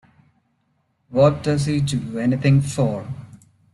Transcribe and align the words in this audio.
What 1.11 1.43
does 1.43 1.67
he 1.67 1.79
do 1.79 2.17
anything 2.17 2.59
for? 2.61 3.05